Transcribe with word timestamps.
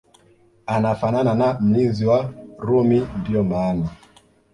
anafanana 0.65 1.35
na 1.35 1.59
mlinzi 1.59 2.05
wa 2.05 2.33
Rumi 2.59 3.07
ndio 3.25 3.43
maana 3.43 3.89